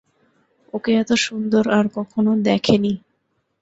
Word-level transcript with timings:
ওকে 0.73 0.91
এত 0.93 1.11
সুন্দর 1.25 1.63
আর 1.77 1.85
কখনো 1.95 2.31
দেখে 2.47 2.75
নি। 2.77 2.93